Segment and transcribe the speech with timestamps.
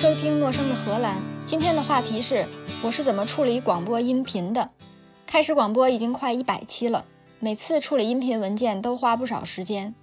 [0.00, 1.20] 收听陌生的荷兰。
[1.44, 2.46] 今天的话题是
[2.82, 4.70] 我是怎么处理广播音频的。
[5.26, 7.04] 开始广播已经快一百期了，
[7.38, 9.94] 每次处理音频文件都花不少时间。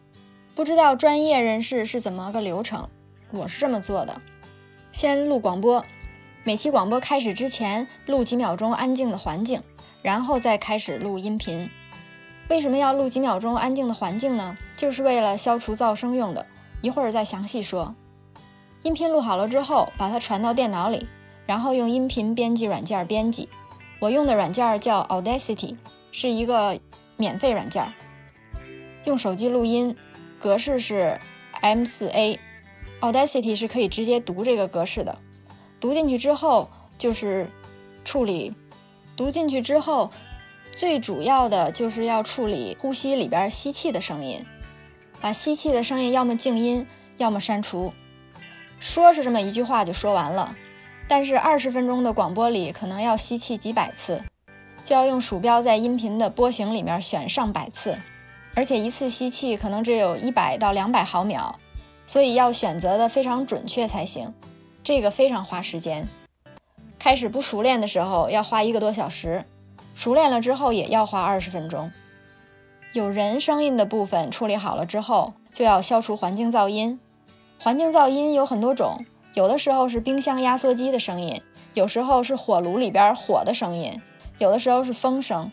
[0.54, 2.88] 不知道专业人士是怎么个流程，
[3.31, 4.21] 我是这么做的：
[4.91, 5.83] 先录广播，
[6.43, 9.64] 每期广播开始之前录几秒钟安静的环境，
[10.04, 11.71] 然后再开始录音频。
[12.50, 14.55] 为什么要录几秒钟安静的环境呢？
[14.75, 16.45] 就是为了消除噪声用的。
[16.84, 17.95] 一会儿再详细说。
[18.84, 21.08] 音频录好了之后，把它传到电脑里，
[21.45, 23.49] 然后用音频编辑软件编辑。
[23.99, 25.76] 我用的软件叫 Audacity，
[26.12, 26.80] 是一个
[27.18, 27.91] 免费软件。
[29.05, 29.95] 用手机录音，
[30.40, 31.20] 格式是
[31.62, 32.40] M4A。
[33.02, 35.18] Audacity 是可以直接读这个格式的。
[35.80, 37.48] 读进去之后就是
[38.04, 38.54] 处理。
[39.16, 40.12] 读进去之后，
[40.71, 44.46] 最主要的就是要处理呼吸里边吸气的声音，
[45.20, 46.85] 把吸气的声音要么静音，
[47.18, 47.91] 要么删除。
[48.79, 50.55] 说是这么一句话就说完了，
[51.07, 54.23] 但是二十分钟的广播里可能要吸气几百次，
[54.83, 57.98] 就要用鼠标在音频的波形里面选上百次，
[58.53, 61.59] 而且一次吸气可能只有一百到两百毫秒，
[62.05, 64.33] 所以要选择的非常准确才行，
[64.83, 66.07] 这个非常花时间。
[67.00, 69.45] 开始不熟练的时候要花一个多小时，
[69.95, 71.91] 熟练了之后也要花二十分钟。
[72.94, 77.00] 有人声音的部分处理好了之后，就要消除环境噪音。
[77.59, 79.03] 环境噪音有很多种，
[79.34, 81.41] 有的时候是冰箱压缩机的声音，
[81.74, 84.00] 有时候是火炉里边火的声音，
[84.38, 85.52] 有的时候是风声，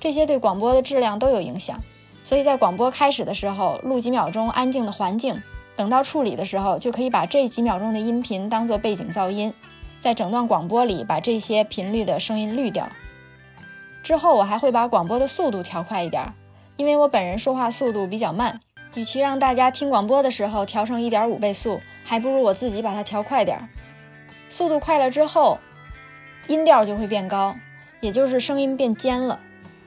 [0.00, 1.78] 这些对广播的质量都有影响。
[2.24, 5.40] 所以在广播开始的时候录几秒钟安静的环境，
[5.76, 9.52] 等到处理的时候就可以把这几秒钟的音频当做背景噪音，
[10.00, 12.88] 在整段广播里把这些频率的声音滤掉。
[14.02, 16.32] 之后我还会把广播的速度调快一点，
[16.76, 18.58] 因为我本人说话速度比较慢。
[18.96, 23.68] 与其让大家听广播的时候调成一点五倍速，还不如我自己把它调快点儿。
[24.48, 25.58] 速度快了之后，
[26.48, 27.54] 音调就会变高，
[28.00, 29.38] 也就是声音变尖了。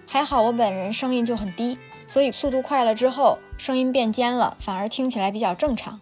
[0.06, 6.00] 还好我本人声音就很低，所以速度快了之后，声音变尖了，反而听起来比较正常。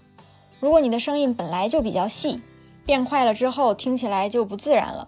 [0.59, 2.41] 如果你的声音本来就比较细，
[2.85, 5.07] 变快了之后听起来就不自然了，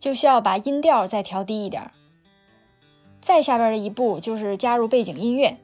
[0.00, 1.92] 就需要把音调再调低一点。
[3.20, 5.58] 再下边的一步就是加入背景音乐。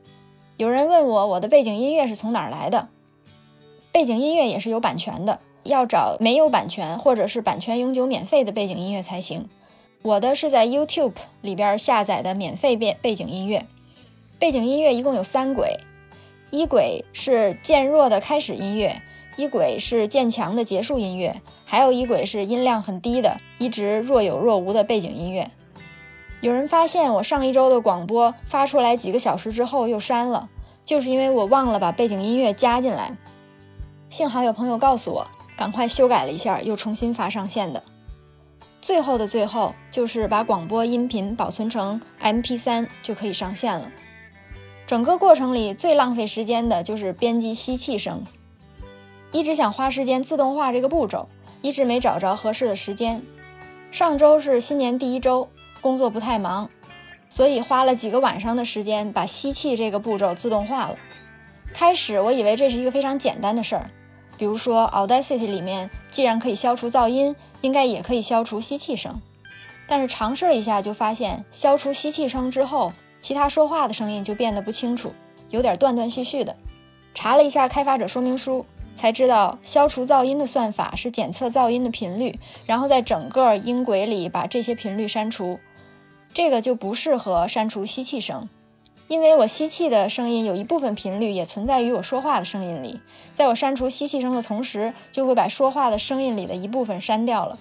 [0.58, 2.88] 有人问我，我的背景音乐是从哪儿来的？
[3.90, 9.48] 背景音乐也是有版权的，要找没有版权或者是版权永久免费的背景音乐才行。
[10.02, 13.66] 我的是在 YouTube 里边下载的免费背背景音乐。
[14.38, 15.78] 背景音乐一共有三轨，
[16.50, 19.00] 一轨是渐弱的开始音乐，
[19.36, 25.50] 一轨是渐强的结束音乐，还有一轨是音量很低的，一直若有若无的背景音乐。
[26.42, 30.48] 有人发现我上一周的广播发出来几个小时之后又删了，
[30.82, 33.16] 就是因为我忘了把背景音乐加进来。
[34.10, 35.26] 幸好有朋友告诉我，
[35.56, 37.80] 赶快修改了一下，又重新发上线的。
[38.80, 43.88] 最后的最后，就是把广播音频保存成 MP3 就可以上线了。
[44.84, 48.24] 整个过程里最浪费时间的就是编辑吸气声，
[49.30, 51.26] 一直想花时间自动化这个步骤，
[51.60, 53.22] 一直没找着合适的时间。
[53.92, 55.48] 上周是新年第一周。
[55.82, 56.70] 工作不太忙，
[57.28, 60.96] 所以花了几个晚上的时间把吸气这个步骤自动化了。
[61.74, 63.84] 开始我以为这是一个非常简单的事儿，
[64.38, 69.20] 比如说 Audacity 里面既然可以消除噪音，应该也可以消除吸气声。
[69.88, 75.12] 但是尝试了一下就发现，消除吸气声之后，其他说话的声音就变得不清楚，
[75.50, 76.56] 有点断断续续的。
[77.12, 78.64] 查了一下开发者说明书。
[78.94, 85.58] 才知道消除噪音的算法是检测噪音的频率，然后在整个音轨里把这些频率删除。
[86.34, 88.48] 这个就不适合删除吸气声，
[89.08, 93.00] 因为我吸气的声音有一部分频率也存在于我说话的声音里，
[93.34, 97.58] 在我删除吸气声的同时，就会把说话的声音里的一部分删掉了。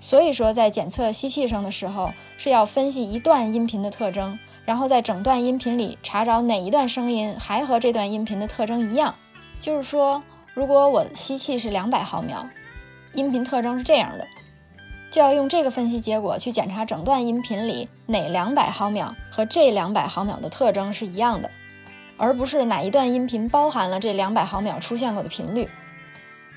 [0.00, 9.14] 所以说，在检测吸气声的时候，是要分析一段音频的特征，然后在整段音频里查找哪一段声音还和这段音频的特征一样，
[9.60, 10.22] 就是说。
[10.56, 12.48] 如果我吸气是两百毫秒，
[13.12, 14.24] 音频特征是这样的，
[15.14, 21.48] 就要用这个分析结果去检查整段音频里哪两百毫秒和这两百毫秒的特征是一样的，
[22.16, 25.68] 而不是哪一段音频包含了这两百毫秒出现过的频率。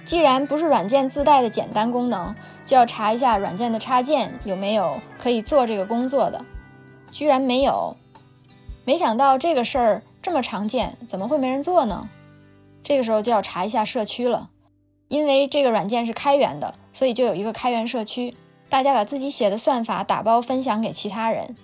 [0.04, 2.34] 既然不是软件自带的简单功能，
[2.66, 6.44] 就要查一下软件的插件有没有可以做这个工作的，
[7.12, 7.96] 居然没有，
[8.86, 12.10] 没想到这个事儿这么常见，怎么会没人做呢？
[12.82, 14.50] 这个时候就要查一下社区了，
[15.10, 18.34] 因为这个软件是开源的，所以就有一个开源社区，
[18.70, 21.56] 大家把自己写的算法打包分享给其他人。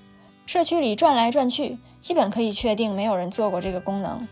[0.45, 4.27] 社区里转来转去，基本可以确定没有人做过这个功能。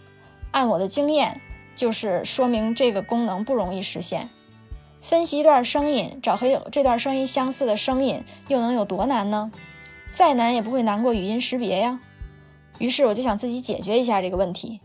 [0.51, 1.39] 按我的经验，
[1.75, 4.29] 就是说明这个功能不容易实现。
[5.01, 9.51] 分析一段声音，找和这段声音相似的声音，又能有多难呢？
[10.13, 11.99] 再难也不会难过语音识别呀。
[12.79, 14.81] 于是我就想自己解决一下这个问题。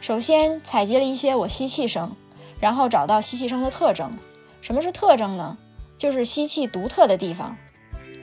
[0.00, 2.14] 首先采集了一些我吸气声，
[2.60, 4.12] 然后找到吸气声的特征。
[4.60, 5.56] 什么是特征呢？
[5.96, 7.56] 就是吸气独特的地方。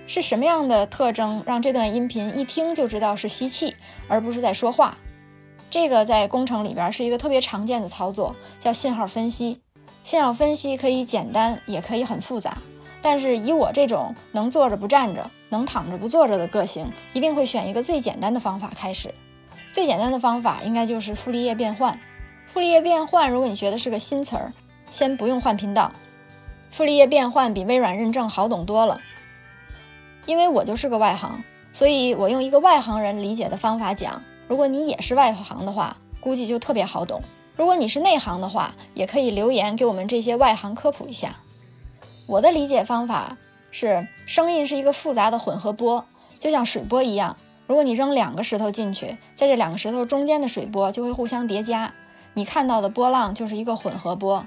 [0.08, 3.76] 是什么样的特征让这段音频一听就知道是吸气，
[4.08, 4.98] 而不是在说话？
[5.70, 9.62] 这个在工程里边是一个特别常见的操作，叫信号分析。
[10.04, 12.58] 信号分析可以简单，也可以很复杂。
[13.02, 19.14] 但是以我这种能坐着不站着，能躺着不坐着的个性，一定会选一个最简单的方法开始。
[19.72, 21.98] 最简单的方法应该就是傅立叶变换。
[22.48, 24.52] 傅立叶变换，如果你觉得是个新词儿，
[24.90, 25.92] 先不用换频道。
[26.72, 29.00] 傅立叶变换比微软认证好懂多了。
[30.26, 34.24] 因为我就是个外行，所以我用一个外行人理解的方法讲。
[34.48, 37.22] 如果你也是外行的话，估计就特别好懂。
[37.56, 41.38] 如果你是内行的话，也可以留言给我们这些外行科普一下。
[42.28, 43.38] 我的理解方法
[43.72, 46.06] 是，声音是一个复杂的混合波，
[46.40, 47.36] 就像水波一样。
[47.68, 51.94] 如果你扔两个石头进去，在这两个石头中间的水波就会互相叠加，
[52.34, 54.46] 你看到的波浪就是一个混合波。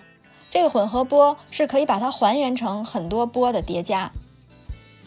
[0.54, 4.12] 这个混合波是可以把它还原成很多波的叠加。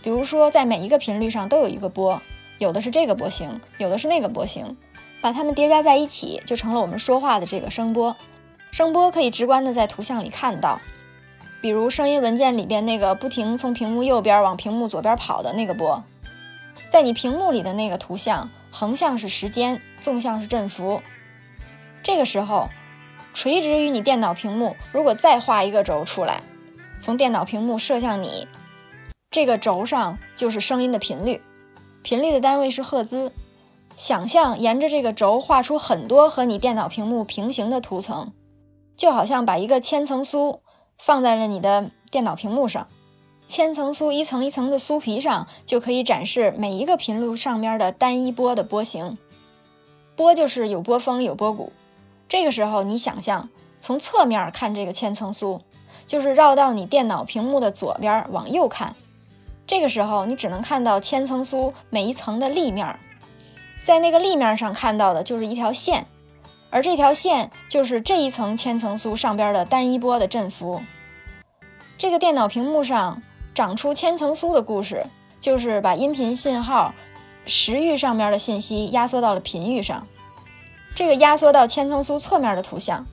[0.03, 2.21] 比如说，在每一个频率上都有一个波，
[2.57, 4.75] 有的是这个波形，有的是那个波形，
[5.21, 8.17] 把它们叠加在一起，就成了我们说话的这个声波。
[8.71, 10.81] 声波可以直观的在图像里看到，
[11.61, 16.03] 比如声音文件里边那个不停从屏幕右边往屏幕左边跑的那个波，
[16.89, 21.01] 在你屏幕里的那个图像，横向是时间，纵向是振幅。
[22.03, 22.67] 这个时候，
[23.38, 26.42] 垂直于你电脑屏幕，如果再画一个轴出来，
[27.00, 28.48] 从电脑屏幕射向你。
[29.30, 31.39] 这个轴上就是声音的频率，
[32.01, 33.31] 频率的单位是赫兹。
[33.95, 38.34] 想象沿着这个轴画出很多和你电脑屏幕平行的图层，
[38.95, 40.62] 就好像把一个千层酥
[40.98, 42.88] 放在了你的电脑屏幕上。
[43.45, 49.16] 千层酥一层一层的酥皮上，就可以展示每一个频率上面的单一波的波形。
[50.16, 51.72] 波就是有波峰有波谷。
[52.29, 55.59] 这个时候，你想象从侧面看这个千层酥，
[56.06, 58.95] 就是绕到你电脑屏幕的左边往右看。
[59.65, 63.00] 这个时候，你只能看到千层酥每一层的立面，
[63.81, 66.06] 在那个立面上看到的就是一条线，
[66.69, 70.81] 而这条线就是这一层千层酥上边的单一波的振幅。
[71.97, 73.21] 这个电脑屏幕上
[73.53, 75.06] 长出千层酥的故事，
[75.39, 76.94] 就是把音频信号
[77.45, 80.06] 时域上面的信息压缩到了频域上。
[80.97, 83.05] 这个压缩到千层酥侧面的图像，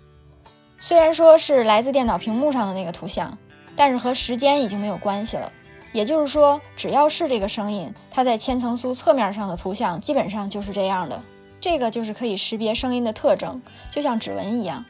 [0.78, 3.36] 虽然说是来自电脑屏幕上的那个图像，
[3.76, 5.52] 但是和时间已经没有关系了。
[5.92, 11.20] 也就是说，只要是这个声音，它在千层酥侧面上的图像基本上就是这样的。
[11.60, 13.60] 这个就是可以识别声音的特征，
[13.90, 14.82] 就像指纹一样。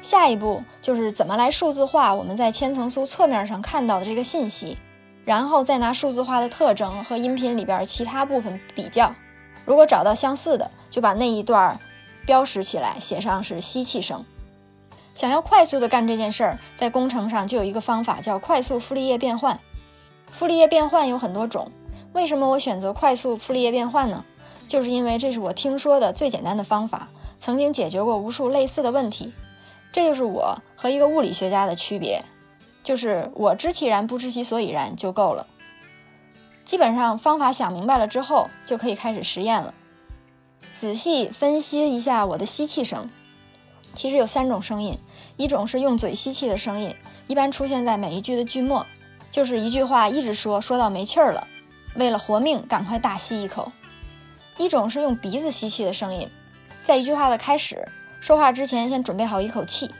[0.00, 4.78] 下一步就是怎么来数字化我们在千层酥侧面上看到的这个信息，
[5.24, 9.12] 然后再拿数字化的特征和音频里边其他部分比较，
[9.64, 11.76] 如果找到相似的，就把那一段
[12.26, 14.24] 标识起来，写上是吸气声。
[15.14, 19.58] 想要快速的干这件事儿，在工程上就有一个方法叫快速傅立叶变换。
[20.26, 21.70] 傅立叶变换有很多种，
[22.12, 24.24] 为什么我选择快速傅立叶变换呢？
[24.68, 27.08] 就是因为这是我听说的最简单的方法，
[27.40, 29.32] 曾经解决过无数类似的问题。
[29.90, 32.24] 这就是我和一个物理学家的区别，
[32.84, 35.48] 就是我知其然不知其所以然就够了。
[36.64, 39.74] 基本上方法想明白了之后，就可以开始实验了。
[40.72, 43.10] 仔细分析一下我的吸气声，
[43.94, 44.96] 其实有三种声音，
[45.36, 46.94] 一种是用嘴吸气的声音，
[47.26, 48.86] 一般出现在每一句的句末。
[49.30, 51.46] 就是一句话一直说，说到没气儿了，
[51.94, 53.70] 为了活命，赶快大吸一口。
[54.56, 56.28] 一种是用鼻子吸气的声音，
[56.82, 57.86] 在一句话的开始，
[58.20, 59.90] 说话之前先准备好一口气。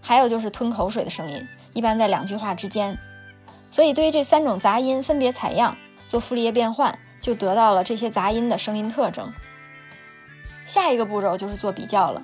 [0.00, 2.98] 还有就是吞口水的声音，一般在两句话之间。
[3.70, 5.76] 所以对于这三种杂音分别采样，
[6.08, 9.32] 做傅立叶变换，就得到了这些杂音的声音特征。
[10.68, 12.22] 下一个步骤就是做比较了。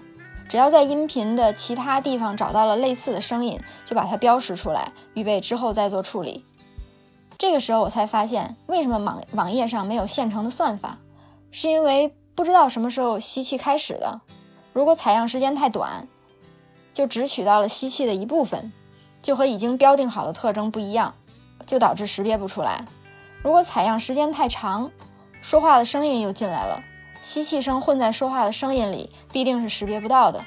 [0.51, 6.45] 只要在音频的其他地方找到了类似的声音，就把它标识出来，预备之后再做处理。
[7.39, 10.99] 这个时候我才发现，为什么网网页上没有现成的算法，
[11.51, 14.21] 是因为不知道什么时候吸气开始的。
[14.75, 16.07] 如果采样时间太短，
[16.93, 18.71] 就只取到了吸气的一部分，
[19.23, 21.15] 就和已经标定好的特征不一样，
[21.65, 22.85] 就导致识别不出来。
[23.43, 24.91] 如果采样时间太长，
[25.41, 26.83] 说话的声音又进来了。
[27.25, 30.45] 吸气声混在说话的声音里，必定是识别不到的。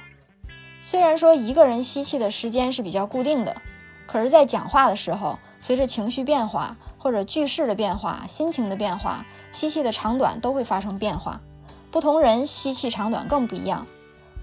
[0.79, 3.60] 虽然说一个人吸气的时间是比较固定的，
[4.05, 11.41] 可是，在讲话的时候，随着情绪变化或者句式的变化、心情的变化，吸气的长短都会发生变化。
[11.89, 13.88] 不同人吸气长短更不一样，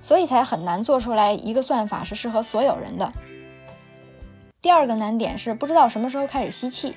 [0.01, 3.13] 所以才很难做出来一个算法是适合所有人的。
[4.61, 6.97] 第二个难点是不知道什么时候开始吸气。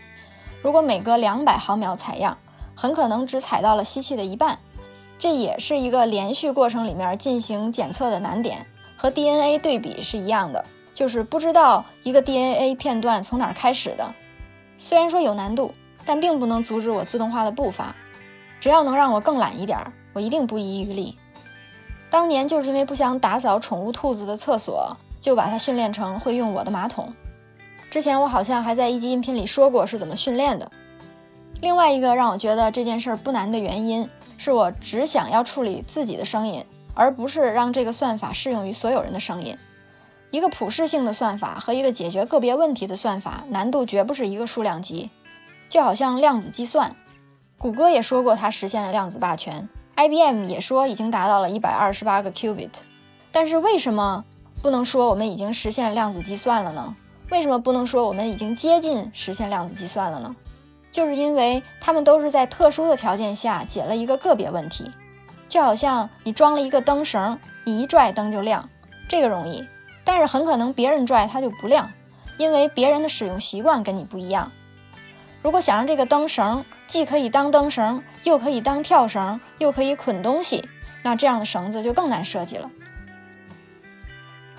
[0.63, 2.39] 如果每隔两百毫秒采样，
[2.75, 4.57] 很可能只采到了吸气的一半，
[5.17, 14.13] 这也是一个连续过程里面进行检测的难点，和 DNA 对比是一样的，就是不知道一个 DNA 片段从哪儿开始的。
[14.77, 15.71] 虽然说有难度，
[16.05, 17.95] 但并不能阻止我自动化的步伐。
[18.59, 19.77] 只要能让我更懒一点，
[20.13, 21.17] 我一定不遗余力。
[22.09, 27.13] 当年就是因为不想打扫宠物兔子的厕所，就把它训练成会用我的马桶。
[27.89, 30.71] 之前我好像还在一集音频里说过是怎么训练的。
[31.61, 34.07] 另外一个让我觉得这件事儿不难的原因，
[34.37, 36.63] 是我只想要处理自己的声音，
[36.93, 39.57] 而不是让这个算法适用于所有人的声音。
[40.31, 45.09] 一个普适性的算法和一个解决个别问题的算法，难度绝不是一个数量级。
[45.69, 46.95] 就好像量子计算，
[47.57, 52.69] 谷歌也说过它实现了量子霸权，IBM 也说已经达到了一百二十八个 qubit。
[53.31, 54.23] 但是为什么
[54.61, 56.95] 不能说我们已经实现量子计算了呢？
[57.29, 60.35] 为什么不能说我们已经接近实现量子计算了呢？
[60.91, 64.91] 就是因为他们都是在特殊的条件下解了一个个别问题，
[65.47, 68.69] 就好像你装了一个灯绳，你一拽灯就亮，
[69.07, 69.67] 这个容易，
[70.03, 71.91] 但是很可能别人拽它就不亮，
[72.37, 74.51] 因为别人的使用习惯跟你不一样。
[75.43, 80.67] 如果想让这个灯绳既可以当灯绳，又可以当跳绳，又可以捆东西，
[81.03, 82.69] 那这样的绳子就更难设计了。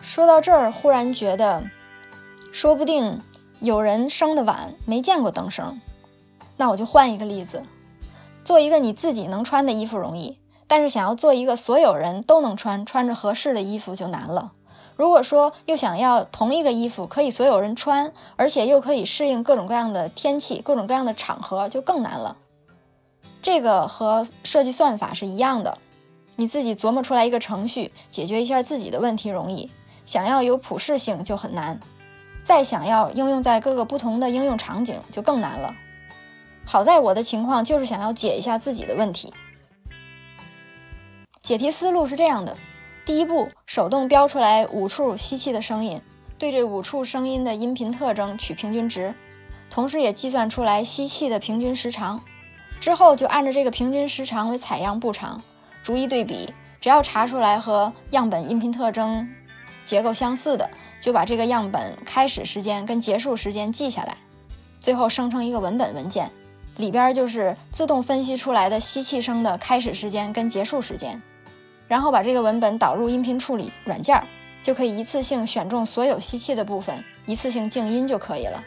[0.00, 1.64] 说到这儿，忽然觉得，
[2.52, 3.20] 说不定
[3.61, 5.80] 有人生的晚，没见过灯绳。
[6.58, 7.62] 那我就换一个例子，
[8.44, 14.52] 做一个你自己能穿的衣服容易，但是想要做一个所有人都能穿、穿着合适的衣服就难了。
[14.96, 22.36] 如果说又想要同一个衣服可以所有人穿，而且又可以适应各种各样的天气、各种各样的场合，就更难了。
[23.40, 25.78] 这个和设计算法是一样的，
[26.34, 29.70] 你自己琢磨出来一个程序，解决一下自己的问题容易，
[30.04, 31.78] 想要有普适性就很难，
[32.42, 35.72] 再想要应用在各个不同的应用场景就更难了。
[36.70, 39.32] 好在我的情况就是想要解一下自己的问题。
[41.40, 42.58] 解题思路是这样的：
[43.06, 46.02] 第一步，手动标出来五处吸气的声音，
[46.37, 49.14] 对这五处声音的音频特征取平均值，
[49.70, 52.20] 同时也计算出来吸气的平均时长。
[52.78, 55.40] 之后就按照这个平均时长为采样步长，
[55.82, 59.26] 逐一对比，只要查出来和样本音频特征
[59.87, 60.68] 结构相似的，
[61.00, 64.18] 就把这个样本开始时间跟结束时间记下来，
[64.78, 66.30] 最后生成一个文本文件。
[66.78, 71.20] 里边就是自动分析出来的吸气声的开始时间跟结束时间，
[71.87, 74.16] 然后把这个文本导入音频处理软件，
[74.62, 78.62] 就可以一次性选中所有吸气的部分，一次性静音就可以了。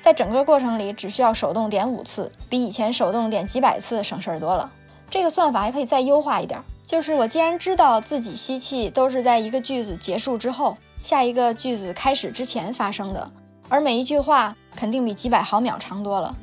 [0.00, 4.70] 在整个过程里只需要手动点五次，比以前手动点几百次省事儿多了。
[5.08, 13.30] 这个算法还可以再优化一点，就是我既然知道自己吸气都是在一个句子结束之后，下一个句子开始之前发生的，
[13.68, 16.34] 而每一句话肯定比几百毫秒长多了。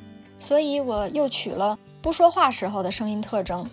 [0.41, 3.63] 所以我又取了不说话时候的声音特征，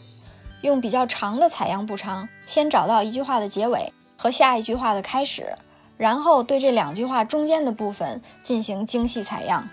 [0.61, 5.55] 用比较长的采样步长，先找到一句话的结尾和下一句话的开始，
[5.97, 9.67] 然后对这两句话中间的部分进行精细采样。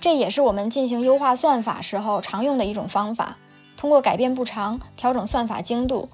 [0.00, 3.36] 这也是我们进行优化算法时候常用的一种方法。
[3.76, 6.08] 通过改变步长调整算法精度，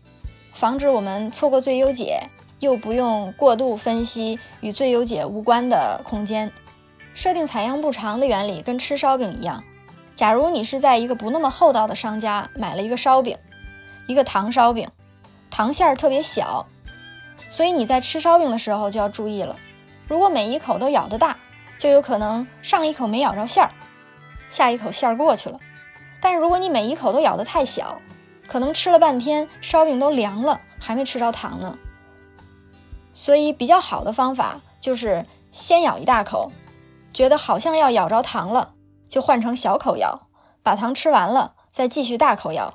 [0.52, 2.28] 防止我们错过最优解，
[2.58, 6.52] 又不用过度分析与最优解无关的空间。
[7.14, 9.62] 设定采样步长的原理跟吃烧饼一样。
[10.16, 13.36] 假如你是在一个不那么厚道的商家买了一个烧饼，
[14.08, 14.88] 一个糖烧饼，
[15.50, 16.66] 糖馅儿特别小，
[17.50, 19.54] 所以你在吃烧饼的时候就要注意了。
[20.08, 21.36] 如果每一口都咬得大，
[21.78, 23.70] 就有可能上一口没咬着馅儿，
[24.48, 25.60] 下一口馅儿过去了。
[26.18, 28.00] 但是如果你每一口都咬得太小，
[28.46, 31.76] 可能吃了半天烧饼都凉了，还没吃着糖呢。
[33.12, 36.50] 所以比较好的方法就是先咬一大口，
[37.12, 38.72] 觉得好像要咬着糖了。
[39.08, 40.28] 就换成小口咬，
[40.62, 42.74] 把糖吃完了，再继续大口咬。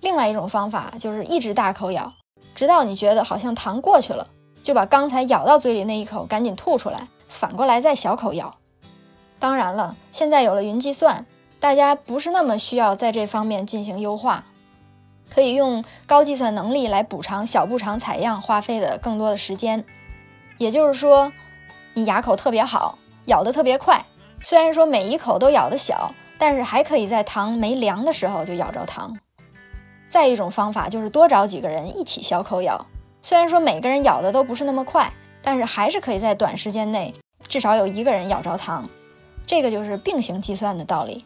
[0.00, 2.12] 另外一种方法就是一直大口咬，
[2.54, 4.26] 直到你觉得好像糖过去了，
[4.62, 8.56] 就把刚才咬到嘴里那一口赶紧吐出来，反过来再小口咬。
[9.38, 11.26] 当然了，现在有了云计算，
[11.58, 14.44] 大家不是那么需要在这方面进行优化，
[15.32, 19.84] 可以用高计算能力来补偿小步长采样花费的更多的时间。
[20.58, 21.32] 也就是说，
[21.94, 24.04] 你牙口特别好，咬得特别快。
[24.42, 29.16] 虽然说每一口都咬得小，但是还可以在糖没凉的时候就咬着糖。
[30.04, 32.86] 再一种方法就是多找几个人一起小口咬，
[33.20, 37.14] 虽然说每个人咬的都不是那么快，但是还是可以在短时间内
[37.46, 38.88] 至少有一个人咬着糖。
[39.46, 41.24] 这个就是并行计算的道理。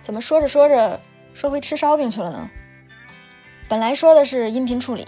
[0.00, 0.98] 怎么说着说着
[1.34, 2.50] 说回吃烧饼去了呢？
[3.68, 5.06] 本来说的是音频处理，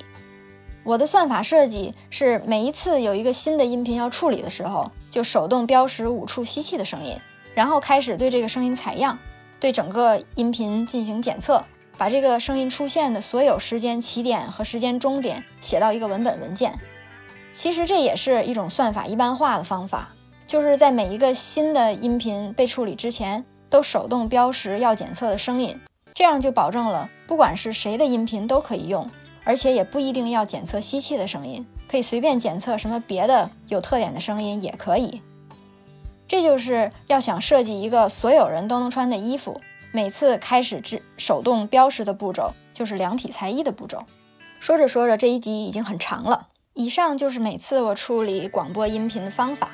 [0.84, 4.92] 我的算法设计是每一次有一个新的音频要处理的时候。
[5.16, 7.18] 就手动标识五处吸气的声音，
[7.54, 9.18] 然后开始对这个声音采样，
[9.58, 11.64] 对整个音频进行检测，
[11.96, 16.78] 把这个声音出现的所有时间起点和时间终点写到一个文本文件。
[17.50, 20.10] 其实这也是一种算法一般化的方法，
[20.46, 25.80] 就是在每一个新的音频被处理之前，都手动标识要检测的声音，
[26.12, 29.08] 这样就保证了不管是谁的音频都可以用，
[29.44, 35.22] 而且也不一定要检测吸气的声音，可以随便检测什么别的有特点的声音也可以。
[36.28, 39.58] 这就是要想设计一个所有人都能穿的衣服，
[39.92, 44.04] 每次开始制手动标识的步骤就是量体裁衣的步骤。
[44.60, 46.48] 说着说着，这一集已经很长了。
[46.74, 49.70] 以上就是每次我处理广播音频的方法，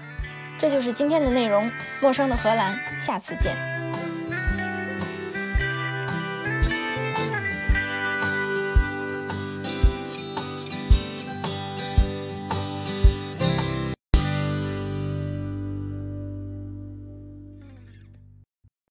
[0.57, 1.69] 这就是今天的内容。
[2.00, 3.72] 陌生的荷兰，下次见。